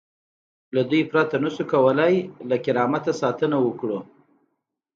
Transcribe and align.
له 0.75 0.81
دوی 0.89 1.01
پرته 1.11 1.35
نشو 1.43 1.63
کولای 1.71 2.15
له 2.49 2.55
کرامت 2.65 3.05
ساتنه 3.21 3.57
وکړو. 3.61 3.99